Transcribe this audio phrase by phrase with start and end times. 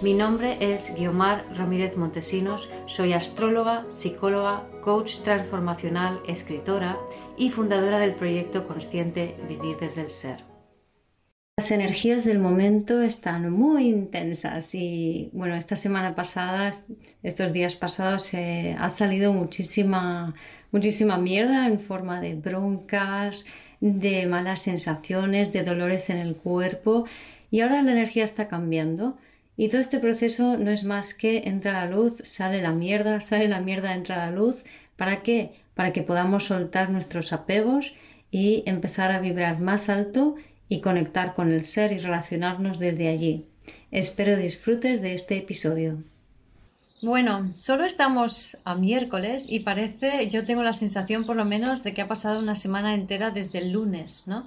[0.00, 6.96] Mi nombre es Guiomar Ramírez Montesinos, soy astróloga, psicóloga, coach transformacional, escritora
[7.36, 10.44] y fundadora del proyecto consciente Vivir desde el Ser.
[11.56, 16.72] Las energías del momento están muy intensas y bueno, esta semana pasada,
[17.24, 20.32] estos días pasados, ha salido muchísima,
[20.70, 23.44] muchísima mierda en forma de broncas,
[23.80, 27.04] de malas sensaciones, de dolores en el cuerpo
[27.50, 29.18] y ahora la energía está cambiando
[29.58, 33.48] y todo este proceso no es más que entra la luz, sale la mierda, sale
[33.48, 34.62] la mierda, entra la luz.
[34.96, 35.60] ¿Para qué?
[35.74, 37.92] Para que podamos soltar nuestros apegos
[38.30, 40.36] y empezar a vibrar más alto
[40.68, 43.46] y conectar con el ser y relacionarnos desde allí.
[43.90, 46.04] Espero disfrutes de este episodio.
[47.02, 51.94] Bueno, solo estamos a miércoles y parece, yo tengo la sensación por lo menos de
[51.94, 54.46] que ha pasado una semana entera desde el lunes, ¿no?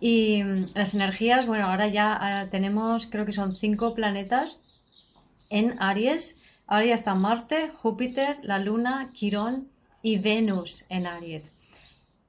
[0.00, 4.58] Y mm, las energías, bueno, ahora ya ah, tenemos, creo que son cinco planetas
[5.50, 6.42] en Aries.
[6.66, 9.68] Ahora ya está Marte, Júpiter, la Luna, Quirón
[10.02, 11.56] y Venus en Aries.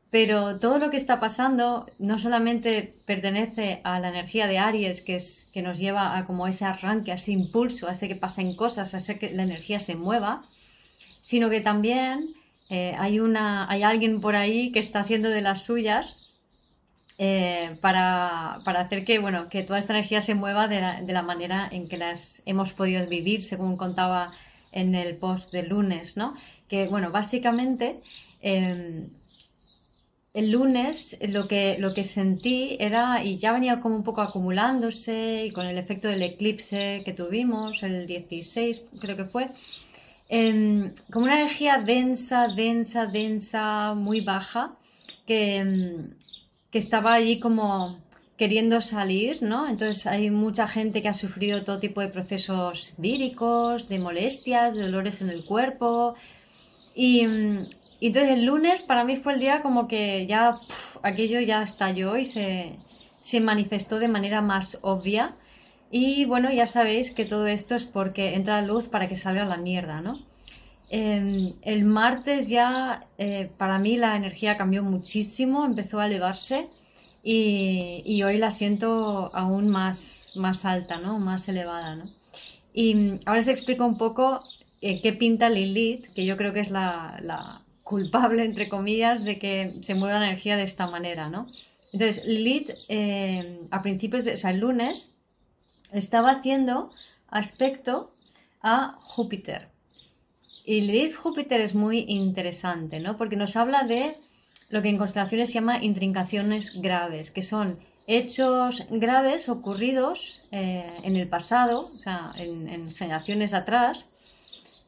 [0.10, 5.16] Pero todo lo que está pasando no solamente pertenece a la energía de Aries, que,
[5.16, 8.54] es, que nos lleva a como ese arranque, a ese impulso, a ese que pasen
[8.56, 10.44] cosas, a ese que la energía se mueva,
[11.22, 12.34] sino que también
[12.70, 16.21] eh, hay, una, hay alguien por ahí que está haciendo de las suyas
[17.18, 21.88] eh, para, hacer que, bueno, que toda esta energía se mueva de la, manera en
[21.88, 24.32] que las hemos podido vivir, según contaba
[24.72, 26.34] en el post del lunes, ¿no?
[26.68, 28.00] Que, bueno, básicamente
[28.42, 29.10] em,
[30.34, 35.46] el lunes lo que, lo que sentí era, y ya venía como un poco acumulándose,
[35.46, 39.50] y con el efecto del eclipse que tuvimos, el 16 creo que fue,
[40.30, 44.74] em, como una energía densa, densa, densa, muy baja,
[45.28, 46.12] que, em,
[46.72, 48.00] que estaba allí como
[48.38, 49.68] queriendo salir, ¿no?
[49.68, 54.84] Entonces hay mucha gente que ha sufrido todo tipo de procesos víricos, de molestias, de
[54.84, 56.16] dolores en el cuerpo.
[56.96, 57.22] Y,
[58.02, 60.56] entonces el lunes para mí fue el día como que ya
[61.04, 62.78] aquello ya estalló y se,
[63.22, 65.36] se manifestó de manera más obvia.
[65.92, 69.46] Y bueno, ya sabéis que todo esto es porque entra la luz para que salga
[69.46, 70.31] la mierda, ¿no?
[70.94, 76.68] Em, el martes ya eh, para mí la energía cambió muchísimo, empezó a elevarse
[77.24, 81.18] y, hoy la siento aún más, más alta, ¿no?
[81.18, 81.96] más elevada.
[81.96, 82.04] ¿no?
[82.74, 84.42] Y mm, ahora os explico un poco
[84.82, 89.74] eh, qué pinta Lilith, que yo creo que es la, culpable, entre comillas, de que
[89.84, 91.30] se mueva la energía de esta manera.
[91.30, 91.48] ¿no?
[91.94, 95.16] Entonces, Lilith, eh, a principios o sea, el lunes,
[95.94, 96.92] estaba haciendo
[97.30, 98.14] aspecto
[98.62, 99.71] a Júpiter.
[100.66, 103.18] Y Lilith Júpiter es muy interesante, ¿no?
[103.18, 104.18] Porque nos habla de
[104.70, 111.16] lo que en constelaciones se llama intrincaciones graves, que son hechos graves ocurridos eh, en
[111.16, 114.08] el pasado, o sea, en, generaciones atrás,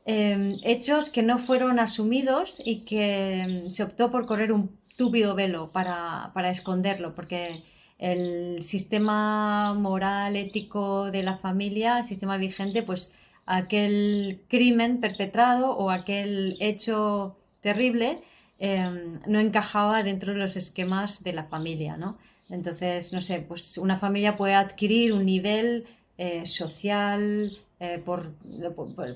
[0.06, 5.36] em, hechos que no fueron asumidos y que em, se optó por correr un túpido
[5.36, 7.64] velo para, para esconderlo, porque
[7.98, 13.14] el sistema moral, ético de la familia, el sistema vigente, pues
[13.46, 18.20] aquel crimen perpetrado o aquel hecho terrible
[18.60, 22.18] em, no encajaba dentro de los esquemas de la familia, ¿no?
[22.50, 25.86] Entonces, no sé, pues una familia puede adquirir un nivel
[26.18, 27.50] eh, social
[27.80, 28.34] eh, por,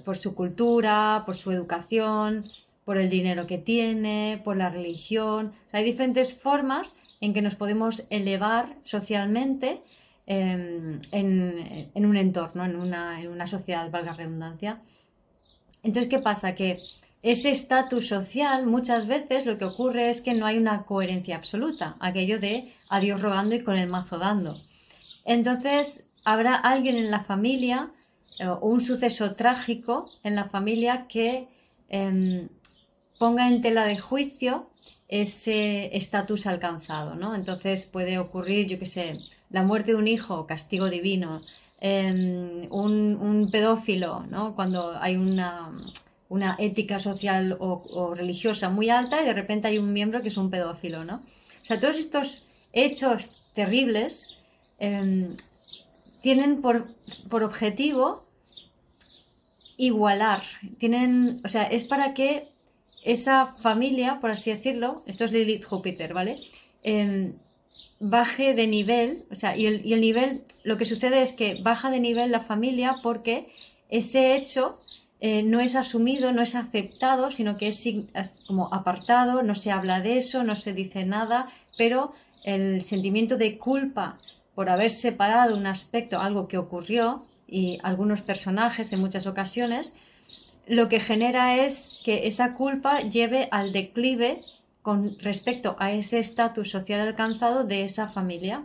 [0.04, 2.46] por, su cultura, por su educación,
[2.84, 5.54] por el dinero que tiene, por la religión.
[5.72, 9.82] hay diferentes formas en que nos podemos elevar socialmente
[10.30, 14.82] Em, en, un entorno, en una, en una sociedad, valga redundancia.
[15.84, 16.54] Entonces, ¿qué pasa?
[16.54, 16.78] Que
[17.24, 21.96] ese estatus social muchas veces lo que ocurre es que no hay una coherencia absoluta,
[22.02, 24.60] aquello de a Dios rogando y con el mazo dando.
[25.24, 27.92] Entonces, habrá alguien en la familia
[28.38, 31.48] eh, o un suceso trágico en la familia que
[31.88, 32.50] em,
[33.18, 34.70] ponga en tela de juicio
[35.08, 37.34] ese estatus alcanzado, ¿no?
[37.36, 39.14] Entonces puede ocurrir, yo qué sé,
[39.50, 41.40] la muerte de un hijo, castigo divino,
[41.80, 44.56] em, un, pedófilo, ¿no?
[44.56, 45.72] Cuando hay una,
[46.30, 50.38] una ética social o, religiosa muy alta y de repente hay un miembro que es
[50.38, 51.16] un pedófilo, ¿no?
[51.16, 54.38] O sea, todos estos hechos terribles
[54.80, 55.36] em,
[56.22, 56.88] tienen por,
[57.30, 58.26] por objetivo
[59.78, 60.44] igualar,
[60.80, 62.50] tienen, o sea, es para que
[63.08, 66.38] esa familia, por así decirlo, esto es Lilith Júpiter, ¿vale?
[66.84, 67.34] Em,
[68.00, 72.02] baje de nivel, o sea, y el, nivel, lo que sucede es que baja de
[72.02, 73.48] nivel la familia porque
[73.90, 74.78] ese hecho
[75.22, 77.82] eh, no es asumido, no es aceptado, sino que es
[78.46, 82.12] como apartado, no se habla de eso, no se dice nada, pero
[82.44, 84.18] el sentimiento de culpa
[84.54, 89.96] por haber separado un aspecto, algo que ocurrió, y algunos personajes en muchas ocasiones,
[90.68, 94.38] lo que genera es que esa culpa lleve al declive
[94.82, 98.64] con respecto a ese estatus social alcanzado de esa familia.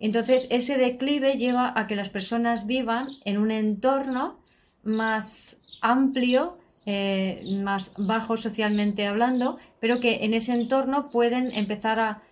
[0.00, 4.38] Entonces, ese declive lleva a que las personas vivan en un entorno
[4.82, 6.56] más amplio,
[6.86, 12.22] eh, más bajo socialmente hablando, pero que en ese entorno pueden empezar a,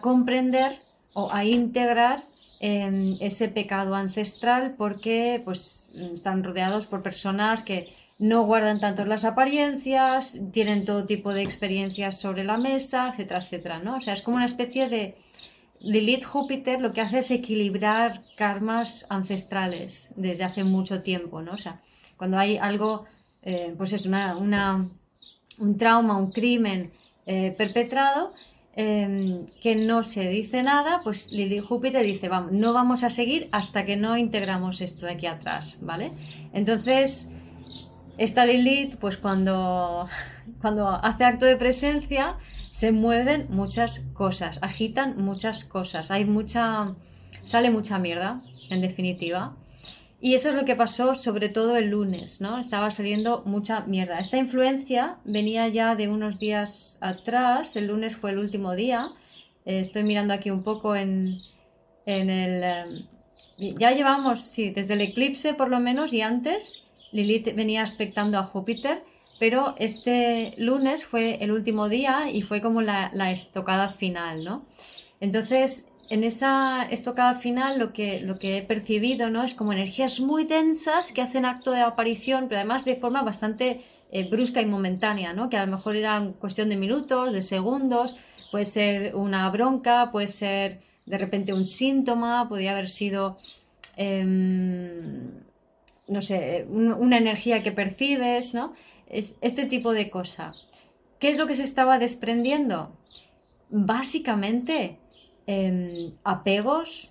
[0.00, 0.76] comprender
[1.14, 2.22] o a integrar
[2.60, 10.38] ese pecado ancestral porque pues, están rodeados por personas que no guardan tanto las apariencias,
[10.52, 13.96] tienen todo tipo de experiencias sobre la mesa, etcétera, etcétera, ¿no?
[13.96, 15.16] O sea, es como una especie de
[15.80, 21.52] Lilith Júpiter lo que hace es equilibrar karmas ancestrales desde hace mucho tiempo, ¿no?
[21.52, 21.80] O sea,
[22.16, 23.06] cuando hay algo,
[23.42, 26.92] eh, pues es una, un trauma, un crimen
[27.26, 28.30] eh, perpetrado,
[28.74, 31.30] em, que no se dice nada, pues
[31.66, 35.78] Júpiter dice, vamos, no vamos a seguir hasta que no integramos esto de aquí atrás,
[35.82, 36.10] ¿vale?
[36.52, 37.30] Entonces,
[38.18, 40.06] esta Lilith, pues cuando,
[40.60, 42.36] cuando hace acto de presencia,
[42.70, 46.94] se mueven muchas cosas, agitan muchas cosas, hay mucha,
[47.42, 48.40] sale mucha mierda,
[48.70, 49.54] en definitiva.
[50.24, 52.58] Y eso es lo que pasó sobre todo el lunes, ¿no?
[52.58, 54.20] Estaba saliendo mucha mierda.
[54.20, 59.10] Esta influencia venía ya de unos días atrás, el lunes fue el último día.
[59.66, 61.34] Eh, estoy mirando aquí un poco en,
[62.06, 62.62] en el...
[63.58, 68.38] Eh, ya llevamos, sí, desde el eclipse por lo menos y antes, Lilith venía aspectando
[68.38, 69.02] a Júpiter,
[69.40, 74.66] pero este lunes fue el último día y fue como la, estocada final, ¿no?
[75.18, 79.44] Entonces, en esa estocada final lo que, lo que he percibido ¿no?
[79.44, 83.82] es como energías muy densas que hacen acto de aparición, pero además de forma bastante
[84.10, 85.48] eh, brusca y momentánea, ¿no?
[85.48, 88.16] que a lo mejor era cuestión de minutos, de segundos,
[88.50, 93.38] puede ser una bronca, puede ser de repente un síntoma, podría haber sido
[93.96, 95.42] em,
[96.08, 98.74] no sé, una energía que percibes, ¿no?
[99.08, 100.68] Es este tipo de cosas.
[101.18, 102.96] ¿Qué es lo que se estaba desprendiendo?
[103.70, 104.98] Básicamente,
[105.46, 107.10] em, apegos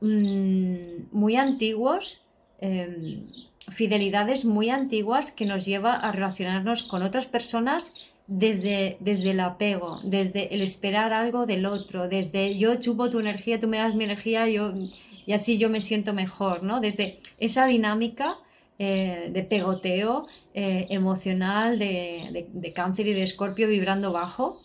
[0.00, 2.22] mm, muy antiguos,
[2.60, 3.22] em,
[3.70, 10.00] fidelidades muy antiguas que nos lleva a relacionarnos con otras personas desde, desde el apego,
[10.02, 14.04] desde el esperar algo del otro, desde yo chupo tu energía, tú me das mi
[14.04, 16.80] energía, y así yo me siento mejor, ¿no?
[16.80, 18.38] Desde esa dinámica
[18.78, 24.56] eh, de pegoteo eh, emocional de, cáncer y de escorpio vibrando bajo,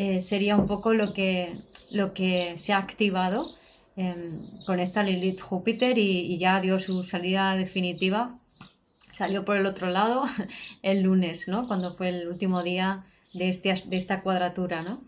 [0.00, 1.58] eh, sería un poco lo que,
[1.90, 3.56] lo que se ha activado
[3.96, 4.30] em,
[4.64, 8.38] con esta Lilith Júpiter y, ya dio su salida definitiva.
[9.12, 10.22] Salió por el otro lado
[10.82, 11.66] el lunes, ¿no?
[11.66, 15.02] Cuando fue el último día de, este, de esta cuadratura, ¿no?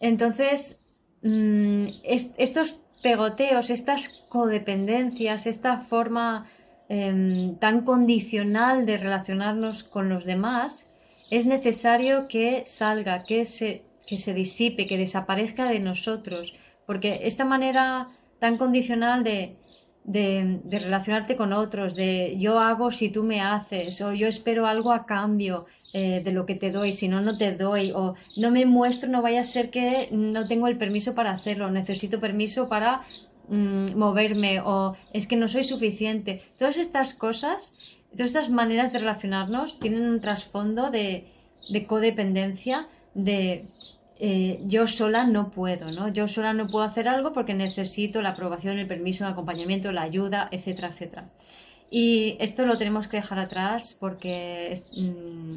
[0.00, 0.80] Entonces,
[1.22, 6.50] mm, estos pegoteos, estas codependencias, esta forma
[6.88, 10.90] em, tan condicional de relacionarnos con los demás,
[11.30, 16.54] es necesario que salga, que se, que se disipe, que desaparezca de nosotros,
[16.86, 19.56] porque esta manera tan condicional de,
[20.04, 24.92] de, relacionarte con otros, de yo hago si tú me haces, o yo espero algo
[24.92, 28.50] a cambio eh, de lo que te doy, si no, no te doy, o no
[28.50, 32.68] me muestro, no vaya a ser que no tengo el permiso para hacerlo, necesito permiso
[32.68, 33.02] para
[33.48, 36.42] mm, moverme, o es que no soy suficiente.
[36.58, 37.74] Todas estas cosas,
[38.10, 41.28] todas estas maneras de relacionarnos tienen un trasfondo de,
[41.70, 43.66] de codependencia, de
[44.24, 46.08] eh, yo sola no puedo, ¿no?
[46.08, 50.02] Yo sola no puedo hacer algo porque necesito la aprobación, el permiso, el acompañamiento, la
[50.02, 51.28] ayuda, etcétera, etcétera.
[51.90, 55.52] Y esto lo tenemos que dejar atrás porque mm,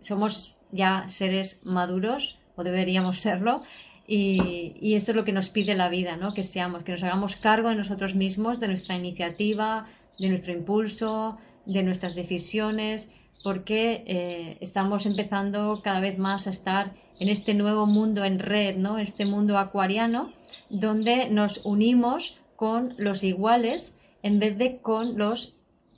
[0.00, 3.62] somos ya seres maduros, o deberíamos serlo,
[4.06, 6.34] y, y, esto es lo que nos pide la vida, ¿no?
[6.34, 9.88] Que seamos, que nos hagamos cargo de nosotros mismos, de nuestra iniciativa,
[10.20, 16.92] de nuestro impulso, de nuestras decisiones, porque eh, estamos empezando cada vez más a estar
[17.18, 18.98] en este nuevo mundo en red, ¿no?
[18.98, 20.32] Este mundo acuariano,
[20.68, 25.56] donde nos unimos con los iguales en vez de con los,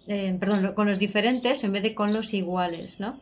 [0.08, 3.18] eh, perdón, con los diferentes en vez de con los iguales, ¿no?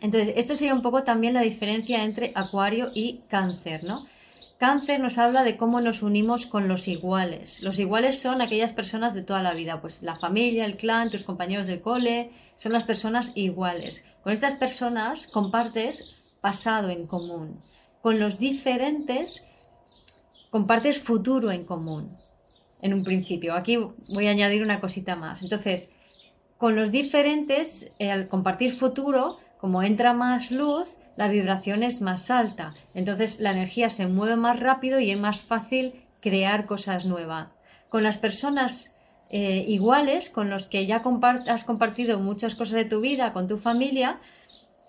[0.00, 4.06] Entonces, esto sería un poco también la diferencia entre acuario y cáncer, ¿no?
[4.58, 7.62] Cáncer nos habla de cómo nos unimos con los iguales.
[7.62, 11.24] Los iguales son aquellas personas de toda la vida, pues la familia, el clan, tus
[11.24, 14.06] compañeros de cole, son las personas iguales.
[14.22, 17.60] Con estas personas compartes pasado en común.
[18.00, 19.44] Con los diferentes
[20.50, 22.10] compartes futuro en común.
[22.80, 23.54] En un principio.
[23.54, 25.42] Aquí voy a añadir una cosita más.
[25.42, 25.92] Entonces,
[26.56, 32.30] con los diferentes, eh, al compartir futuro, como entra más luz, la vibración es más
[32.30, 32.74] alta.
[32.94, 37.48] Entonces la energía se mueve más rápido y es más fácil crear cosas nuevas.
[37.88, 38.96] Con las personas
[39.30, 41.02] eh, iguales, con los que ya
[41.48, 44.20] has compartido muchas cosas de tu vida, con tu familia,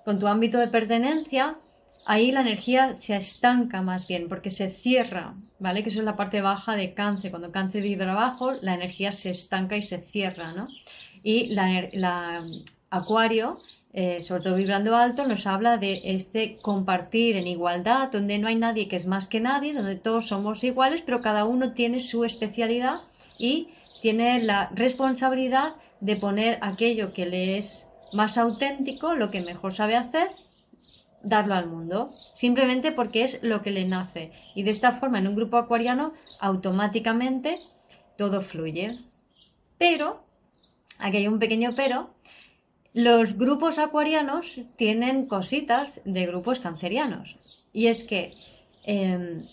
[0.03, 1.55] con tu ámbito de pertenencia,
[2.05, 5.83] ahí la energía se estanca más bien, porque se cierra, ¿vale?
[5.83, 7.31] Que eso es la parte baja de cáncer.
[7.31, 10.67] Cuando cáncer vibra abajo, la energía se estanca y se cierra, ¿no?
[11.23, 12.43] Y la, la
[12.89, 13.57] acuario
[13.93, 18.55] eh, sobre todo vibrando alto, nos habla de este compartir en igualdad, donde no hay
[18.55, 22.23] nadie que es más que nadie, donde todos somos iguales, pero cada uno tiene su
[22.23, 23.01] especialidad
[23.39, 23.69] y
[24.01, 29.95] tiene la responsabilidad de poner aquello que le es más auténtico, lo que mejor sabe
[29.95, 30.27] hacer,
[31.23, 34.31] darlo al mundo, simplemente porque es lo que le nace.
[34.55, 37.59] Y de esta forma, en un grupo acuariano, automáticamente
[38.17, 38.99] todo fluye.
[39.77, 40.23] Pero,
[40.97, 42.11] aquí hay un pequeño pero,
[42.97, 47.37] los grupos acuarianos tienen cositas de grupos cancerianos.
[47.71, 48.33] Y es que
[48.85, 49.43] em,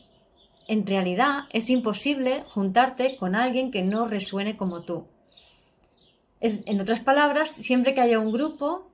[0.67, 5.07] en realidad es imposible juntarte con alguien que no resuene como tú.
[6.41, 8.91] en otras palabras, siempre que haya un grupo,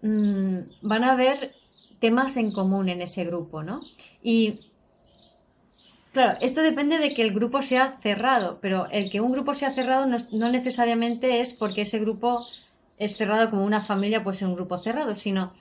[0.00, 1.54] mm, van a haber
[1.98, 3.80] temas en común en ese grupo, ¿no?
[4.22, 4.60] Y
[6.12, 9.72] Claro, esto depende de que el grupo sea cerrado, pero el que un grupo sea
[9.72, 12.46] cerrado no, necesariamente es porque ese grupo
[12.98, 15.52] es cerrado como una familia, puede ser un grupo cerrado, sino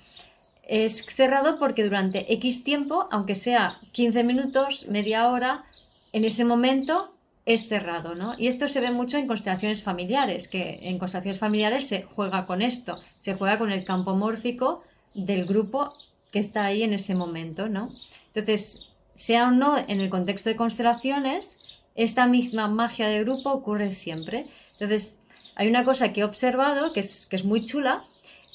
[0.63, 5.66] es cerrado porque durante X tiempo, aunque sea 15 minutos, media hora,
[6.13, 7.13] en ese momento
[7.46, 8.36] es cerrado, ¿no?
[8.38, 12.62] Y esto se ve mucho en constelaciones familiares, que en constelaciones familiares se juega con
[12.62, 15.92] esto, se juega con el campo mórfico del grupo
[16.32, 17.90] que está ahí en ese momento, ¿no?
[18.34, 23.92] Entonces, sea o no en el contexto de constelaciones, esta misma magia de grupo ocurre
[23.92, 24.48] siempre.
[24.74, 25.20] Entonces,
[25.55, 28.03] hay una cosa que he observado que es, que es muy chula,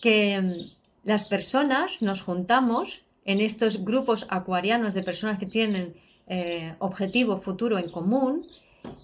[0.03, 5.95] que mm, las personas nos juntamos en estos grupos acuarianos de personas que tienen
[6.27, 8.43] eh, objetivo futuro en común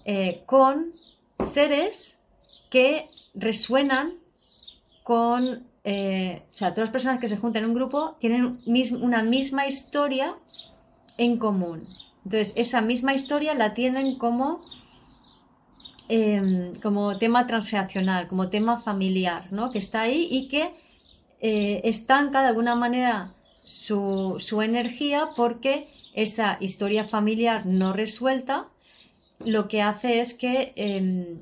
[0.03, 0.93] eh, con
[1.43, 2.19] seres
[2.69, 4.13] que resuenan
[5.03, 8.55] con, eh, o sea, todas las personas que se juntan en un grupo tienen
[9.01, 10.35] una misma historia
[11.17, 11.81] en común.
[12.23, 14.59] Entonces, esa misma historia la tienen como
[16.07, 19.71] Em, como tema transaccional, como tema familiar, ¿no?
[19.71, 20.69] que está ahí y que
[21.41, 23.33] eh, estanca de alguna manera
[23.63, 28.67] su, energía porque esa historia familiar no resuelta
[29.39, 31.41] lo que hace es que em,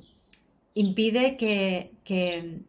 [0.76, 2.62] impide que,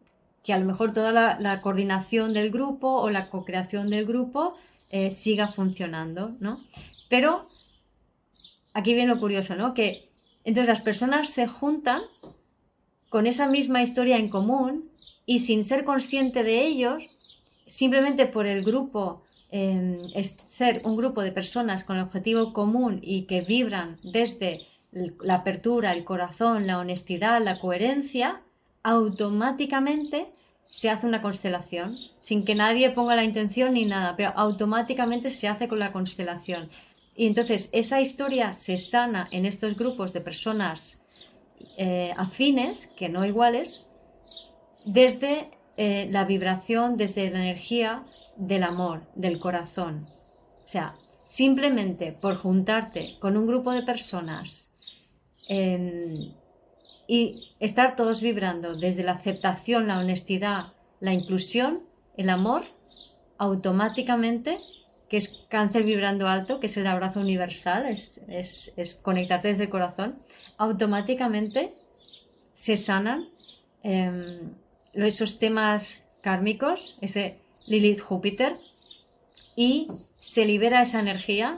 [0.53, 4.57] a lo mejor toda la, coordinación del grupo o la co-creación del grupo
[4.89, 6.59] eh, siga funcionando, ¿no?
[7.09, 7.45] Pero
[8.73, 9.73] aquí viene lo curioso, ¿no?
[9.73, 10.04] Que
[10.45, 12.01] entonces las personas se juntan
[13.09, 14.89] con esa misma historia en común
[15.25, 17.03] y sin ser consciente de ellos,
[17.65, 19.97] simplemente por el grupo, em,
[20.47, 24.67] ser un grupo de personas con el objetivo común y que vibran desde
[25.21, 28.41] la apertura, el corazón, la honestidad, la coherencia,
[28.83, 30.27] automáticamente
[30.67, 31.89] se hace una constelación,
[32.21, 36.69] sin que nadie ponga la intención ni nada, pero automáticamente se hace con la constelación.
[37.15, 41.01] Y entonces esa historia se sana en estos grupos de personas
[41.77, 43.85] eh, afines, que no iguales,
[44.85, 48.03] desde eh, la vibración, desde la energía
[48.35, 50.07] del amor, del corazón.
[50.65, 50.93] O sea,
[51.25, 54.73] simplemente por juntarte con un grupo de personas
[55.47, 56.33] em,
[57.07, 61.83] y estar todos vibrando desde la aceptación, la honestidad, la inclusión,
[62.17, 62.63] el amor,
[63.37, 64.57] automáticamente
[65.09, 70.15] que es cáncer vibrando alto, que es el abrazo universal, es, conectarte desde el corazón,
[70.57, 71.71] automáticamente
[72.53, 73.29] se sanan
[73.83, 74.51] em,
[74.93, 78.55] esos temas kármicos, ese Lilith Júpiter,
[79.55, 81.55] y se libera esa energía,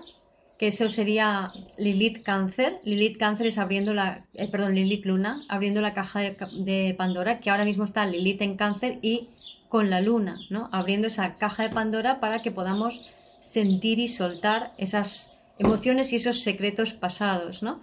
[0.60, 2.74] que eso sería Lilith Cáncer.
[2.84, 7.39] Lilith Cáncer es abriendo la, eh, perdón, Lilith Luna, abriendo la caja de, de Pandora,
[7.39, 9.30] que ahora mismo está Lilith en Cáncer y
[9.70, 10.70] con la luna, ¿no?
[10.72, 16.41] Abriendo esa caja de Pandora para que podamos sentir y soltar esas emociones y esos
[16.41, 17.82] secretos pasados, ¿no?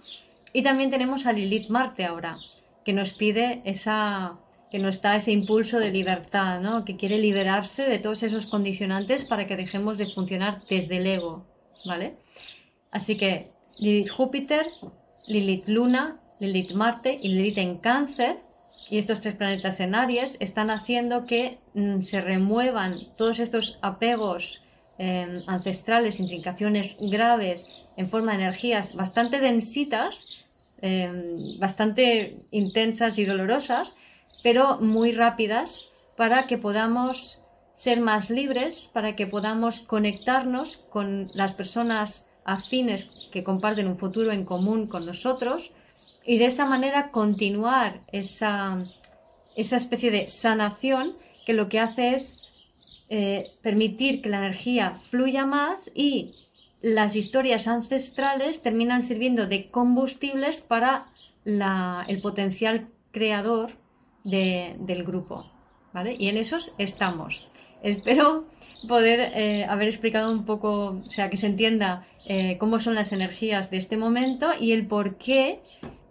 [0.53, 2.37] Y también tenemos a Lilith Marte ahora,
[2.85, 4.37] que nos pide esa
[4.71, 6.83] que nos da ese impulso de libertad, ¿no?
[6.83, 11.45] Que quiere liberarse de todos esos condicionantes para que dejemos de funcionar desde el ego,
[11.85, 12.17] ¿vale?
[12.91, 14.65] Así que Lilith Júpiter,
[15.27, 18.39] Lilith Luna, Lilith Marte y Lilith en Cáncer,
[18.89, 24.61] y estos tres planetas en Aries están haciendo que mm, se remuevan todos estos apegos
[24.97, 30.41] em, ancestrales, intrincaciones graves en forma de energías bastante densitas,
[30.81, 33.95] em, bastante intensas y dolorosas,
[34.43, 41.53] pero muy rápidas para que podamos ser más libres, para que podamos conectarnos con las
[41.53, 45.71] personas afines que comparten un futuro en común con nosotros
[46.25, 48.77] y de esa manera continuar esa,
[49.55, 51.13] esa especie de sanación
[51.45, 52.51] que lo que hace es
[53.09, 56.31] eh, permitir que la energía fluya más y
[56.81, 61.07] las historias ancestrales terminan sirviendo de combustibles para
[61.45, 63.71] el potencial creador
[64.23, 65.45] del grupo.
[65.93, 66.15] ¿vale?
[66.17, 67.51] Y en esos estamos.
[67.81, 68.45] Espero
[68.87, 73.13] poder eh, haber explicado un poco, o sea, que se entienda eh, cómo son las
[73.13, 75.61] energías de este momento y el por qué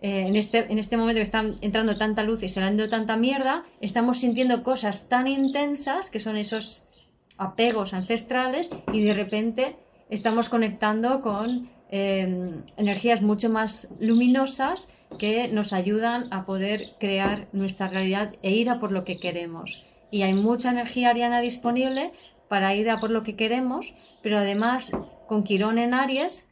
[0.05, 3.65] eh, en, este, en este momento que están entrando tanta luz y saliendo tanta mierda,
[3.81, 6.87] estamos sintiendo cosas tan intensas que son esos
[7.39, 9.77] apegos ancestrales y de repente
[10.11, 18.35] estamos conectando con energías mucho más luminosas que nos ayudan a poder crear nuestra realidad
[18.43, 19.87] e ir a por lo que queremos.
[20.11, 22.13] Y hay mucha energía ariana disponible
[22.49, 24.91] para ir a por lo que queremos, pero además
[25.29, 26.51] con Quirón en Aries,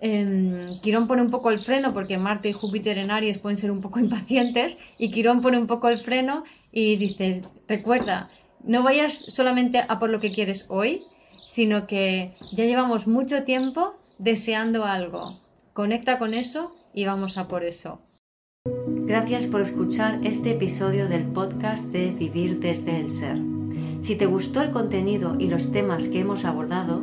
[0.00, 3.70] eh, Quirón pone un poco el freno porque Marte y Júpiter en Aries pueden ser
[3.70, 8.30] un poco impacientes y Quirón pone un poco el freno y dice, recuerda,
[8.64, 11.02] no vayas solamente a por lo que quieres hoy,
[11.48, 15.40] sino que ya llevamos mucho tiempo deseando algo.
[15.72, 17.98] Conecta con eso y vamos a por eso.
[18.66, 23.38] Gracias por escuchar este episodio del podcast de Vivir desde el Ser.
[24.00, 27.02] Si te gustó el contenido y los temas que hemos abordado,